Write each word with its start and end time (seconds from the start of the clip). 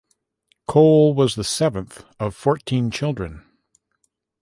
Cole 0.67 1.13
was 1.13 1.35
the 1.35 1.43
seventh 1.43 2.05
of 2.19 2.33
fourteen 2.35 2.89
children. 2.89 3.45